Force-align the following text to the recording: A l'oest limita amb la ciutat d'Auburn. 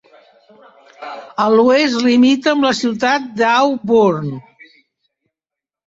A 1.45 1.45
l'oest 1.59 2.01
limita 2.07 2.55
amb 2.55 2.67
la 2.69 2.73
ciutat 2.83 3.31
d'Auburn. 3.45 4.37